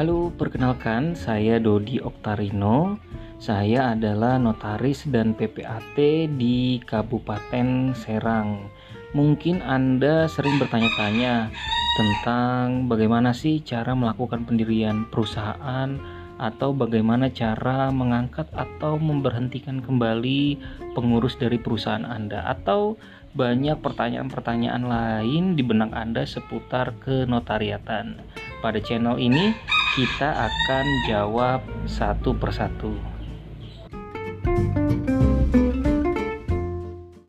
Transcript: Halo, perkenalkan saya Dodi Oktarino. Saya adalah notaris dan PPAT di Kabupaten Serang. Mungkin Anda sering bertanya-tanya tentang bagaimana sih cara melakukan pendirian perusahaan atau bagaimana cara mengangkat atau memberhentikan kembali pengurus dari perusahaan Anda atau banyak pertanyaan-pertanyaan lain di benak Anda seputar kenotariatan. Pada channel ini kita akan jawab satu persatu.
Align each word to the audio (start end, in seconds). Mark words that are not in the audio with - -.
Halo, 0.00 0.32
perkenalkan 0.32 1.12
saya 1.12 1.60
Dodi 1.60 2.00
Oktarino. 2.00 2.96
Saya 3.36 3.92
adalah 3.92 4.40
notaris 4.40 5.04
dan 5.04 5.36
PPAT 5.36 5.92
di 6.40 6.80
Kabupaten 6.80 7.92
Serang. 7.92 8.64
Mungkin 9.12 9.60
Anda 9.60 10.24
sering 10.24 10.56
bertanya-tanya 10.56 11.52
tentang 12.00 12.88
bagaimana 12.88 13.36
sih 13.36 13.60
cara 13.60 13.92
melakukan 13.92 14.48
pendirian 14.48 15.04
perusahaan 15.12 15.92
atau 16.40 16.72
bagaimana 16.72 17.28
cara 17.28 17.92
mengangkat 17.92 18.48
atau 18.56 18.96
memberhentikan 18.96 19.84
kembali 19.84 20.56
pengurus 20.96 21.36
dari 21.36 21.60
perusahaan 21.60 22.08
Anda 22.08 22.48
atau 22.48 22.96
banyak 23.36 23.78
pertanyaan-pertanyaan 23.84 24.84
lain 24.88 25.54
di 25.54 25.62
benak 25.62 25.92
Anda 25.92 26.24
seputar 26.24 26.96
kenotariatan. 27.04 28.18
Pada 28.64 28.76
channel 28.82 29.20
ini 29.20 29.52
kita 29.98 30.46
akan 30.46 30.86
jawab 31.10 31.60
satu 31.82 32.30
persatu. 32.38 32.94